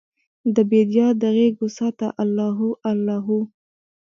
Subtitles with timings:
[0.55, 3.39] دبیدیا د غیږوسعته الله هو، الله هو